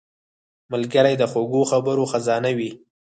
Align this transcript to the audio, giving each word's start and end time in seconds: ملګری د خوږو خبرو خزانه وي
ملګری 0.71 1.13
د 1.17 1.23
خوږو 1.31 1.61
خبرو 1.71 2.03
خزانه 2.11 2.51
وي 2.57 2.71